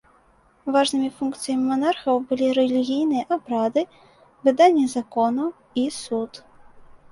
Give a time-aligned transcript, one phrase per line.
[0.77, 3.81] Важнымі функцыямі манархаў былі рэлігійныя абрады,
[4.49, 5.47] выданне законаў
[5.85, 6.31] і суд.